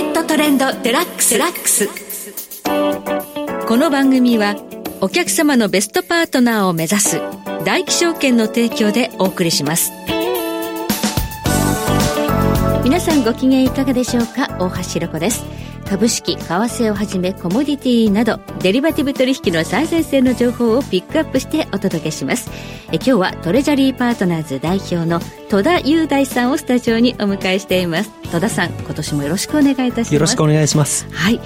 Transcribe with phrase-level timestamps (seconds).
[0.00, 1.36] ケットトレンドデラックス。
[1.36, 1.86] ラックス
[3.66, 4.56] この番組は
[5.02, 7.20] お客様のベストパートナーを目指す
[7.66, 9.92] 大気証券の提供でお送りします。
[12.82, 14.48] 皆さんご機嫌いかがでしょうか？
[14.58, 15.44] 大橋ろ子です。
[15.90, 22.48] 株式、為替をはじめコモディティなどデリバティブ取引の最前線の情報をピックアップしてお届けします。
[22.92, 28.10] え今日はトレジャリーパートナーズ代表の戸田雄大さんをスタジオにお迎えしています。
[28.30, 30.14] 戸田さん今年もよろしくお願いいたします。
[30.14, 31.08] よろしくお願いします。
[31.10, 31.40] はい。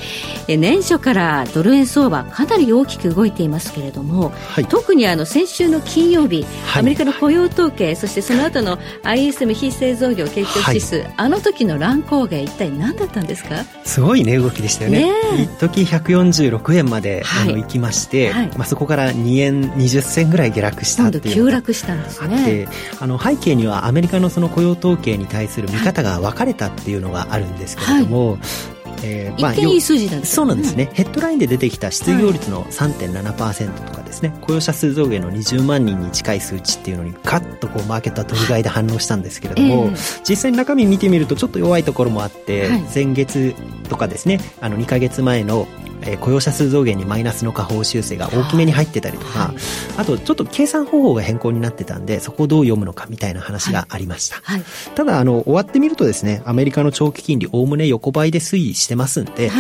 [0.49, 13.65] え年初からドル円相場かなり大きく動いていますけれども、はい、特にあの先週の金曜日、はい、アメリカの雇用統計そしてその後の ISM 非製造業景況指数、はい、あの時の乱高下一体何だったんですか？
[13.85, 15.11] すごい値動きでしたよね。
[15.39, 22.69] 一時146円まで、あの行きまして、まあ、そこから2円20銭ぐらい下落したっていう急落したんですね。
[23.01, 28.74] あの背景にはアメリカのその雇用統計に対する見方が分かれたっていうのがあるんですけれども、はい
[29.05, 43.55] えーまあ、いい数字なんです、ね、そうなんですね、ヘッドラインで出てきた失業率の3.7%とかですね、はい、雇用者数増減の20万人に近い数値っていうのにガッとこうマーケットは鳥買いで反応したんですけれども、えー、実際に中身見てみるとちょっと弱いところもあって、はい、前月
[43.89, 45.67] とかですねあの2か月前の
[46.07, 49.57] えー、雇用者数増減にマイナスの下方修正が大きめに入ってたりとか、はい、
[49.99, 54.61] あとちょっと計算方法が変更になってたんでそこをどう読むのかみたいな話がありました、はい。
[54.61, 59.51] はい、ただあの終わってみるとですねアメリカの長期金利おおむね横ばいで推移してますんで、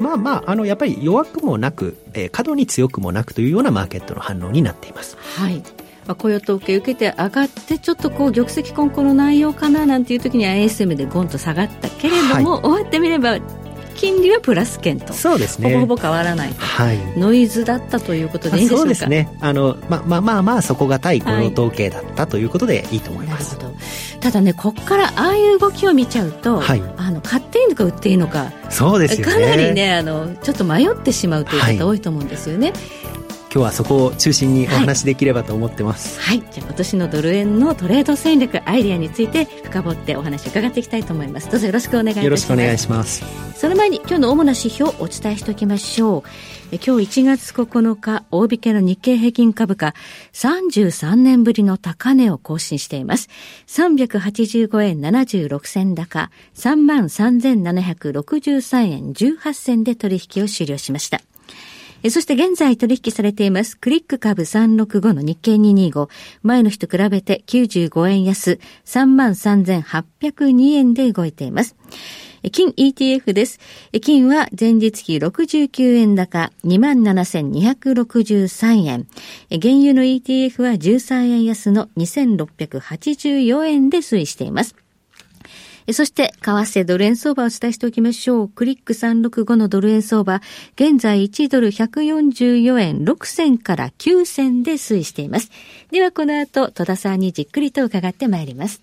[0.00, 5.16] まあまああのやっぱり弱くもなく、えー、過度に強くもなくというようなマーケットの反応になっています。
[5.16, 5.62] はい。
[6.06, 13.38] まあ、雇用統計受けて上がってちょっとこう玉石混交の内容かななんていう時に ISM でゴンと下がったけれども、はい、終わってみれば
[13.96, 15.12] 金利はプラス圏と。
[15.12, 15.68] そうですね。
[15.70, 19.28] ほぼほぼ変わらないはい、ノイズだったということでいいでしょうか、そうですね。
[19.40, 33.05] あの、ままあまあまあ底堅いこの統計だったということでいいと思います、はい、ただねここからああいう動きを見ちゃうと、はい、あの買っていいのか売っていいのかそうですよ、ね、かなりねあのちょっと迷ってしまうという方多いと思うんですよね、はい
[33.56, 41.50] 今日はそこを中心にお話できればと思ってます、はい、はい、じゃあ今年のドル円のトレード戦略アイデアについて深掘ってお話を伺っていきたいと思います。
[41.50, 42.24] どうぞよろしくお願いいたします。
[42.24, 43.24] よろしくお願いします。
[43.58, 46.22] その前に今日の主な指標をお伝えしておきましょう。
[46.72, 49.94] 今日1月9日大引けの日経平均株価
[50.34, 53.30] 33年ぶりの高値を更新しています。
[53.68, 61.22] 385円76銭高33,763円18銭で取引を終了しました
[62.06, 66.08] えそして現在取引されています、クリック株365の日経225、
[66.44, 71.74] 前の日と比べて95円安、33,802円で動いています。
[72.52, 73.58] 金 ETF です。
[74.00, 79.08] 金は前日比69円高27,263円。
[79.50, 84.76] 原油の ETF は13円安の2684円で推移しています。
[85.92, 88.48] そして、為替ドル円相場をお伝えしておきましょう。
[88.48, 90.40] クリック365のドル円相場、
[90.74, 95.50] 現在1ドル144円6銭から9銭で推移しています。
[95.92, 98.80] ではこの後、戸田さんにじっくりと伺ってまいります。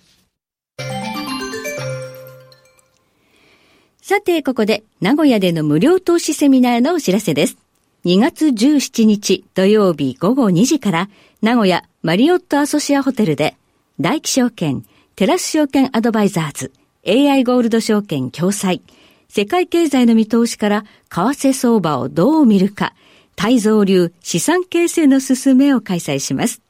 [4.02, 7.58] さて、ここで、名古屋での無料投資セミナーのお知らせです。
[8.06, 11.10] 2月17日土曜日午後2時から、
[11.42, 13.56] 名古屋マリオットアソシアホテルで、
[14.02, 14.84] 大気証券、
[15.16, 16.74] テラス証券アドバイザーズ、
[17.06, 18.82] AI ゴールド証券共催、
[19.28, 22.94] 世界経済の見通しから為替相場をどう見るか、
[23.36, 26.62] 泰造流資産形成の進めを開催します。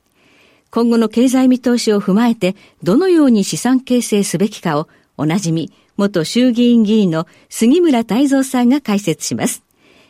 [0.72, 9.62] 今後の経済見通しを踏まえて、どのように資産形成すべきかを、おなじみ、元衆議院議員の杉村太蔵さんが解説します。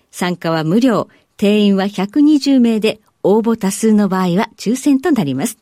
[0.10, 5.58] 参加は無料、定員は120名で、応募多数の場合は抽選となります。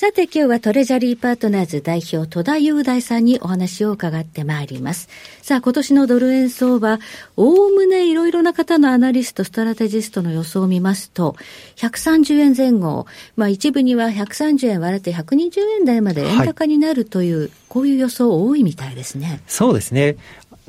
[0.00, 5.08] さて今日はトレジャリーパートナーズ代表戸田雄大さんにお話を伺ってまいります。
[5.42, 7.00] さあ今年のドル円相場、
[7.36, 11.34] おおむねいろいろな方のアナリスト、ストラテジストの予想を見ますと、
[11.78, 19.40] 130円前後、まあ一部には130円割れて120円台まで円高になるという、はい、こういう予想多いみたいですね。
[19.48, 20.14] そうですね。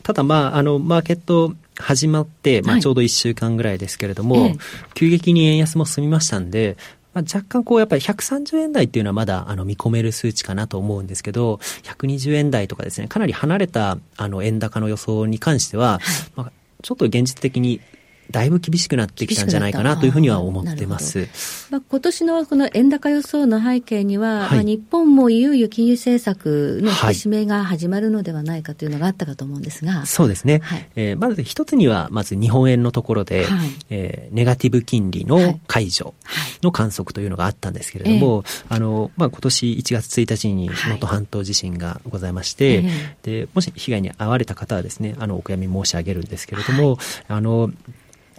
[0.02, 4.58] ただまあ、あの、マーケット始まって、まあ、ちょうど1週間ぐらいですけれども、はい
[4.96, 6.76] 急激に円安も進みましたんで、
[7.14, 16.00] まあ、若干こうやっぱり130円台っていうのはまだあの見込める数値かなと思うんですけど、120円台とかですね、かなり離れたあの円高の予想に関しては、
[16.36, 16.52] まあ、
[16.82, 17.82] ちょっと現実的に
[18.31, 21.28] だいぶ厳しくなってきたんじゃないかなというふうには思ってます。
[21.72, 29.92] まあ、今年のこの円高予想の背景には、はい、まあ、日本もいよいよ金融政策の引き締めが始まるのではないかというのがあったかと思うんですが。
[29.92, 30.60] はい、そうですね。
[30.64, 36.14] はい、えー、まず一つには、まず日本円のところで、はい、えー、ネガティブ金利の解除
[36.62, 42.84] の観測というのがあったんですけれども、あの、まあ、今年1月1日に能登半島地震がございまして、
[43.24, 46.98] で、もし被害に遭われた方はですね、あの、お悔やみ申し上げるんですけれども、
[47.28, 47.72] あの、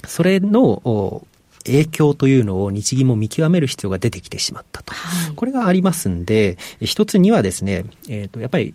[0.06, 1.23] それの
[1.64, 4.94] 影響というのを日銀も見極める必要が出てきてしまったと。
[4.94, 8.75] はい、これがありますんで、一つにはですね、えっ、ー、と、やっぱり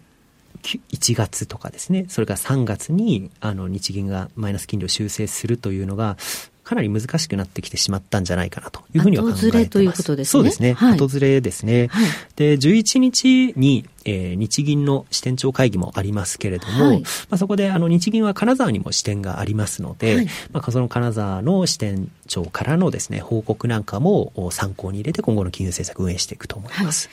[0.63, 6.17] 1月とかですね、それから3月にあの日銀がマイナス金利を修正するというのが、
[6.65, 9.45] かなり難しくなってきてしまったんじゃないかなというふうには考えています。
[9.45, 10.31] 後ずれということですね。
[10.31, 10.73] そうですね。
[10.73, 11.87] はい、後ずれですね。
[11.91, 27.09] はい、で、11日に、えー、日銀の支店長会議もありますけれども、はい、まあ、そこであの日銀は金沢にも支店がありますので、はい、まあ、その金沢の支店長からのですね、報告なんかも参考に入れて今後の金融政策を運営していくと思います。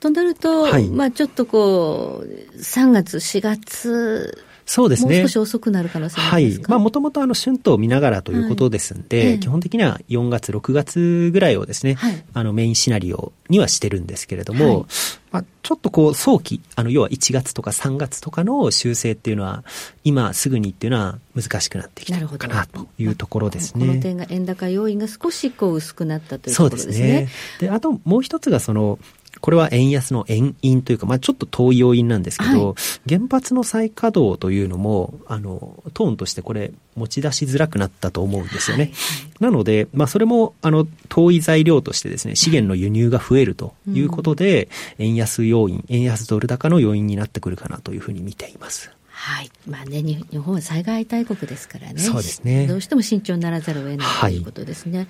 [0.00, 5.20] となると、まあちょっとこう、3月、4月そうですね。
[5.20, 6.58] もう少し遅くなる可能性はい。
[6.68, 14.86] まあ、もともとあの、春闘を見ながらということですんで、はい基本的には4月、6月ぐらいをですね、はい、あの、メインシナリオにはしてるんですけれども、はい、
[15.30, 19.64] まあ、ちょっとこう、早期、あの、要は1月とか3月とかの修正っていうのは、
[20.04, 23.86] 今すぐにっていうのは難しくなってきたのかなというところですね。
[23.86, 26.92] この点が円高要因が少しこう薄くなったというところですね。
[26.92, 27.68] そうですね。
[27.68, 28.98] で、あともう一つがその、
[29.40, 32.74] これは円安の円因というか、まあ、ちょっと遠い要因なんですけど、は
[33.06, 38.84] い、原発の再稼働というのも、あの、トーンとしてこれ、持ち出しづらくなったと思うんですよね。
[38.84, 38.92] はい、
[39.40, 48.90] なので、まあ、それも、あの、遠い材料としてですね、資源の輸入が増えるということで、うん、円安要因、円安ドル高の要因になってくるかなというふうに見ています。
[49.20, 49.50] はい。
[49.66, 51.98] まあね、日本は災害大国ですからね。
[51.98, 52.68] そうですね。
[52.68, 55.08] どうしても慎重にならざるを得ないということですね。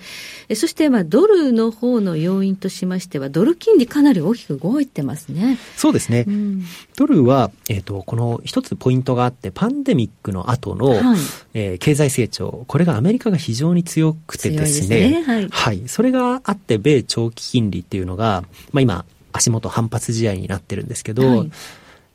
[0.49, 5.59] えそして、まあ、ドルの方の要因としましては、ドル金利かなり大きく動いてますね。
[5.77, 6.25] そうですね。
[6.27, 6.63] うん、
[6.97, 11.19] ドルは、えっ、ー、と、この一つポイントがあって、パンデミックの後の、はい、
[11.53, 14.87] えー、経済成長、これがアメリカが非常に強くてですね。
[14.87, 15.47] すねはい。
[15.51, 15.83] はい。
[15.85, 21.51] それがあって、米長期金利っていうのが、まあ今、足元反発試合になってるんですけど、はい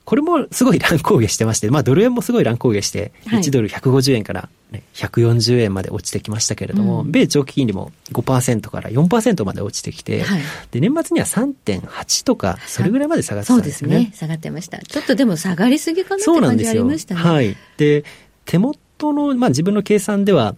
[0.04, 10.42] これもすごい乱高下してまして、まあドル円もすごい乱高下して、1ドル150円から、ね、140円まで落ちてきましたけれども、うん、米長期金利も5%から4%まで落ちてきて、はい、
[10.72, 13.90] で、年末には3.8とか、それぐらいまで下がってたんですね。
[13.90, 14.12] そうですね。
[14.14, 14.78] 下がってました。
[14.78, 17.20] ちょっとでも下がりすぎかなって感じありましたね。
[17.20, 17.56] はい。
[17.78, 18.04] で、
[18.44, 20.54] 手元の、まあ自分の計算では、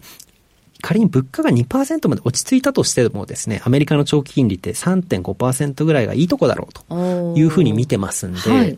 [0.81, 8.77] 仮に物価が2%まで落ち着いたとしてもですね、アメリカの長期金利って3.5%ぐらいがいいとこだろうというふうに見てますんで、はい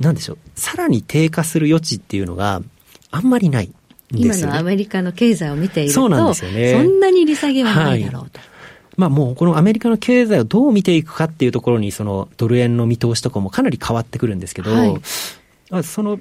[0.00, 2.62] なんでしょう、さらに低下する余地っていうのが
[3.10, 3.72] あんまりない
[4.12, 6.72] 今のアメリカの経済を見ていると、そうなんですよね。
[6.72, 8.38] そんなに利下げはないだろうと。
[8.38, 8.48] はい。
[8.96, 14.86] まあもうこのアメリカの経済をどう見ていくかっていうところにそのドル円の見通しとかもかなり変わってくるんですけど、は
[15.80, 16.20] い、その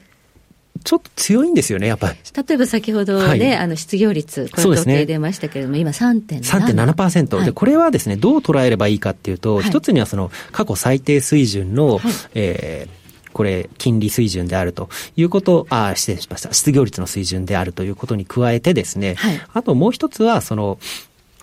[0.84, 2.12] ちょっと強いんですよね、やっぱ。
[2.12, 2.18] り。
[2.48, 6.42] 例えば先ほどね、はい、あの失業率、これ統計出ましたけれども、ね、今3.7%。
[6.42, 13.03] 3.7%、はい、で、これはですね、どう捉えればいいかっていうと、一、つにはその過去最低水準の、はい、えー
[13.34, 16.54] これ、金利水準であるということ、あ、失礼しました。
[16.54, 20.80] 失業率の水準であるということに加えてですね、はい、あともう一つは、その、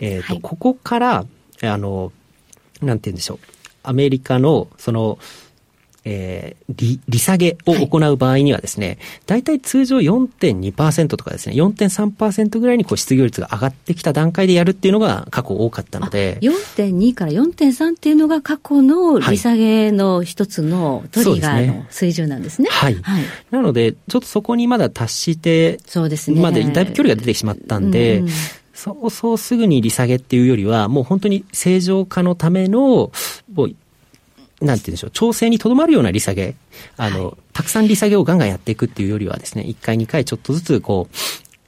[0.00, 1.26] えっ、ー、と、はい、ここから、
[1.62, 2.12] あの、
[2.80, 3.38] なんて言うんでしょう。
[3.82, 5.18] アメリカの、その、
[6.04, 16.38] えー、利、利下げを行う場合にはですね、大、体、通常4.2%とかですね、4.3%ぐらいにこう失業率が上がってきた段階でやるっていうのが過去多かったので。
[16.40, 22.68] 4.2から4.3っていうのが過去の利下げの一つのトリガーの水準なんですね。
[22.70, 22.94] はい。
[23.02, 26.40] はい、なので、ちょっとそこにまだ達して、そうですね。
[26.40, 28.28] までだいぶ距離が出てしまったんで、うん
[28.80, 33.12] そうそうすぐに利下げっていうよりは、もう本当に正常化のための、
[34.60, 36.54] なんて言うんでしょう、調整にとどまるような利下げ、
[36.96, 41.16] あの、はい、たくさん利下げをガンガンやっていくっていうよりはですね、1回2回ちょっとずつこう、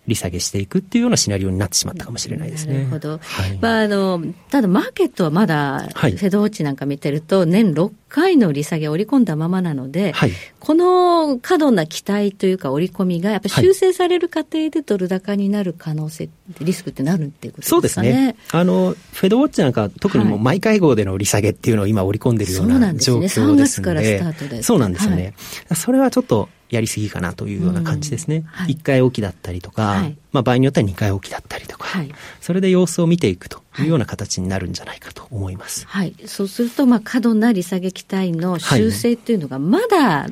[0.06, 2.74] 利下げしていくっていうようなシナリオになってしまったかもしれないですね。
[2.74, 3.18] なるほど。
[3.18, 16.28] はい、まあ、あの、ただマーケットはまだ、フェドウォッチなんか見てると、年6回の利下げを織り込んだままなので、はい、この過度な期待というか織り込みが、やっぱり修正される過程でドル高になる可能性、
[16.60, 18.10] リスクってなるっていうことですかね。
[18.10, 18.36] そうですね。
[18.50, 23.44] あの、フェドウォッチなんか特にもう毎会合での利下げっていうのを今織り込んでるような状況ですので。
[23.44, 23.82] そうなんですね。
[23.82, 24.62] 3月からスタートで。
[24.64, 25.34] そうなんですよね。
[25.74, 28.36] それはちょっとやりすぎかなというような感じですね。
[28.36, 28.42] うん。
[28.44, 28.74] はい。
[28.74, 30.16] 1回おきだったりとか、はい。
[30.32, 32.10] まあ場合によっては2回おきだったりとか、はい。
[32.40, 35.86] それで様子を見ていくというような形になるんじゃないかと思います。
[35.86, 36.14] はい。
[36.24, 40.28] そうすると、まあ、過度な利下げ期待の修正っていうのが、まだ、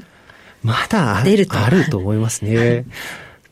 [0.63, 1.59] まだあ出ると。
[1.59, 2.79] あると思いますね。
[2.79, 2.89] だか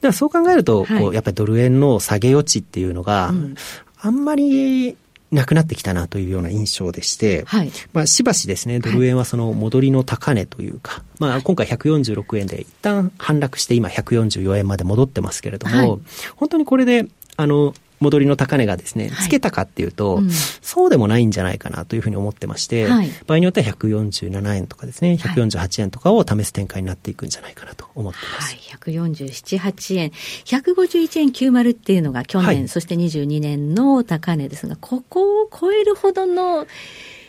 [0.09, 1.03] らそう考えると、はい。
[1.03, 3.55] こうやっぱりドル円の下げ余地っていうのが、うん。
[4.01, 4.97] あんまり
[5.31, 7.71] なくなってきたなというような印象でして、はい。
[7.93, 15.99] まあ、しばしですね、ドル円はその戻りの高値というか、まあ、今回146円で一旦反落して今144円まで戻ってますけれども、はい。
[16.37, 17.07] 本当にこれで、
[17.37, 28.55] あの、戻りの高値がですね、はいつけたかっていうと、うんそうでもないんじゃないかなというふうに思ってまして、はい場合によっては147円とかですね、はい148円とかを試す展開になっていくんじゃないかなと思ってます。
[28.55, 28.93] はい。
[28.93, 30.11] 147、8円。
[30.45, 36.67] 151円90っていうのが去年、はいそして22年の高値ですが、ここを超えるほどの、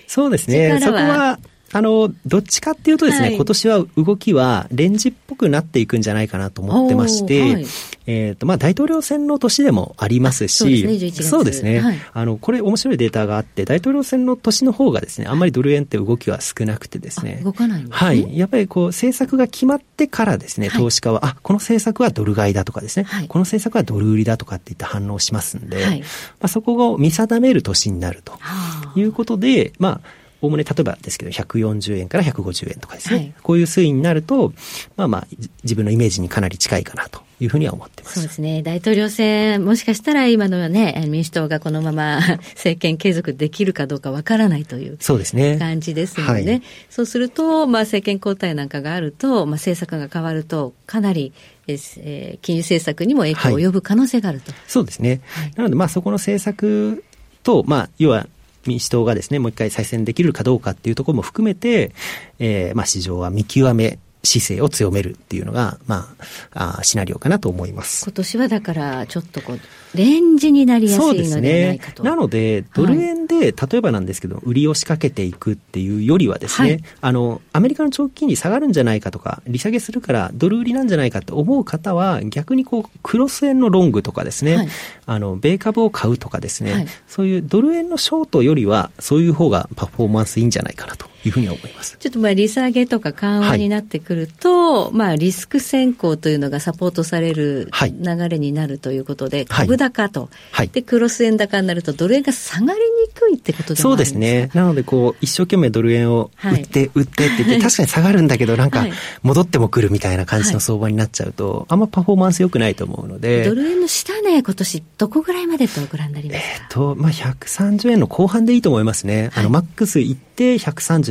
[0.08, 0.80] そうですね。
[0.82, 1.40] そこは、
[1.72, 3.36] あの、どっちかっていうとですね、はい。
[3.36, 7.66] 今年は動きはレンジっぽくなっていくんじゃないかなと思ってまして、はい。
[8.08, 11.24] えっ、と、まあ、大統領選の年でもありますし、そうですね11月。
[11.30, 11.98] そうですね、はい。
[12.14, 17.38] あの、これ面白いデータがあって、大統領選の年の方がですね、あんまりドル円って動きは少なくてですね。
[17.42, 17.90] あ、動かないね。
[17.92, 18.38] はい。
[18.38, 20.82] やっぱりこう、政策が決まってからですね、はい。
[20.82, 23.28] 投資家は、あ、この政策はドル買いだとかですね、はい。
[23.28, 26.00] この政策はドル売りだとかっていった反応をしますんで、はい。
[26.02, 26.06] ま
[26.42, 28.32] あ、そこを見定める年になると。
[28.40, 34.53] はあいうことで、まあ、おおむね例えばですけど、140円から150円とかですね、はいこういう推移になると、
[34.96, 38.15] まあまあ、じ自分のイメージにかなり近いかなというふうには思ってます。
[38.15, 38.62] そうですね。
[38.62, 42.19] 大統領選、もしかしたら今のね、民主党がこのまま
[42.55, 45.58] 政権継続できるかどうかわからないというそうですね。
[45.58, 46.51] 感じですのでね。
[46.51, 51.31] はいそうすると、まあ政権交代なんかがあると、まあ政策が変わると、かなり、
[51.67, 54.51] えーえー金融政策にも影響を及ぶ可能性があると。
[54.67, 55.22] そうですね。
[55.27, 57.03] はいなので、まあ、そこの政策
[57.43, 58.27] と、まあ、要は、
[58.70, 61.92] 民主党がですね、もう一回再選できるかどうかっていうところも含めて、
[62.38, 66.10] えー、まあ、市場は見極め姿勢を強めるっていうのが、ま
[66.54, 68.04] あ、あーシナリオかなと思います。
[68.06, 69.60] 今年はだから、ちょっとこう、
[69.96, 72.04] レンジになりやすいのではないねかと。。
[72.04, 84.68] なので、ドル円で、例えばなんですけど、売りを仕掛けていくっていうよりはですね、はいあの、アメリカの長期金利下がるんじゃないかとか、利下げするからドル売りなんじゃないかって思う方は、逆にこう、クロス円のロングとかですね、はい
[85.06, 91.98] あの、米株を買うとかですね、はいそういうドル円のショートよりは、そういう方がパフォーマンスいいんじゃないかなというふうには思います。
[92.00, 97.94] ちょっとまあ利下げとか緩和になってくると、まあリスク先行というのがサポートされるはい。
[97.94, 99.68] 流れになるということで、はい。
[99.68, 100.70] 株高と、はい。
[100.70, 104.52] で、クロス円高になるとドル円が下がりにくいってことでもそうあるんですかですね。
[104.54, 106.62] なので、こう、一生懸命ドル円をはい。
[106.62, 119.32] 売って、売ってって言って、確かに下がるんだけど、なんかはい、戻っても来るみたいな感じの相場になっちゃうと、あんまパフォーマンス良くないと思うので、ドル円の下値、今年どこぐらいまでとご覧になりますか、えっと、まあ、130円の後半でいいと思いますね。
[119.34, 119.54] あの、はい。
[119.54, 120.58] マックス行って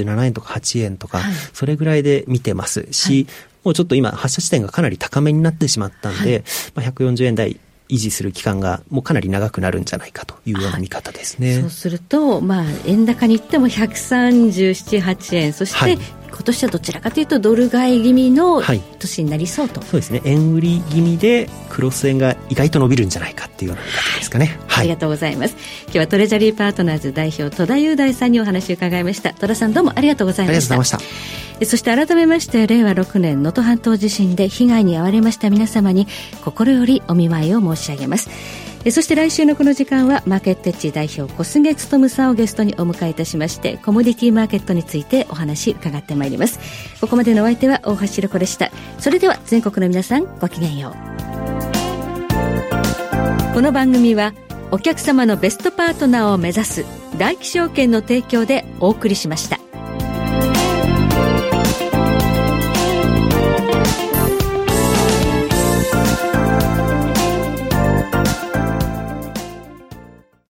[0.04, 1.32] 137円とか8円とか、はい。
[1.52, 3.26] それぐらいで見てますし、
[3.64, 6.42] もうちょっと今、発射地点がかなり高めになってしまったんで、はい。
[6.74, 11.60] まあ、140円台維持する期間がもうかなり長くなるんじゃないかというような見方ですね。
[11.60, 15.98] そうすると、まあ、円高に行っても137、8円、そして、はい
[16.38, 19.82] 今年はどちらかというとドル買い気味のはい年になりそうと。
[19.82, 20.22] そうですね。
[20.24, 24.56] 円売り気味で、クロス円が意外と伸びるんじゃないかっていうような見方ですかね。
[24.68, 24.82] はい。
[24.82, 25.56] ありがとうございます。
[25.86, 29.32] 今日はトレジャリーパートナーズ代表戸田雄大さんにお話を伺いました。
[29.32, 30.76] 戸田さんどうもありがとうございありました。
[30.76, 31.58] がとうございました。
[31.60, 36.06] えそして改めまして令和6年能登半島地震で被害に遭われました皆様に
[36.44, 38.67] 心よりお見舞いを申し上げます。
[38.84, 46.58] えそして来週のこの時間はマーケットエッジ代表小菅勉さんをゲストにお迎えいたしましてコモディティマーケットについてお話伺ってまいります。
[47.00, 48.70] ここまでのお相手は大橋ロコでした。
[48.98, 51.18] それでは全国の皆さんごきげんよう。
[53.54, 54.32] この番組は
[54.70, 56.84] お客様のベストパートナーを目指す
[57.18, 59.67] 大気証券の提供でお送りしました。